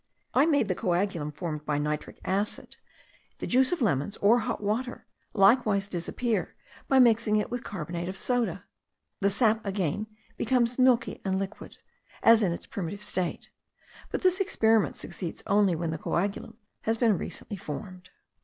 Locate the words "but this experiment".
14.09-14.95